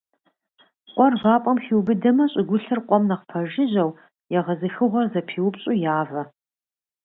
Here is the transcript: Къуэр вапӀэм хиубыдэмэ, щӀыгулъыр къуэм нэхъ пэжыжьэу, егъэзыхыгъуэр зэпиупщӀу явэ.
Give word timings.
Къуэр 0.93 1.13
вапӀэм 1.21 1.57
хиубыдэмэ, 1.63 2.25
щӀыгулъыр 2.31 2.79
къуэм 2.87 3.03
нэхъ 3.09 3.25
пэжыжьэу, 3.29 3.91
егъэзыхыгъуэр 4.37 5.07
зэпиупщӀу 5.13 5.79
явэ. 5.97 6.21